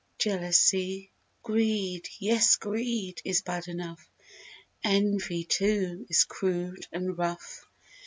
"Jealousy!" 0.17 1.11
"Greed!" 1.43 2.09
Yes, 2.17 2.55
"Greed" 2.55 3.21
is 3.23 3.43
bad 3.43 3.67
enough! 3.67 4.09
"Envy," 4.83 5.43
too, 5.43 6.07
is 6.09 6.23
crude 6.23 6.87
and 6.91 7.15
rough! 7.19 7.67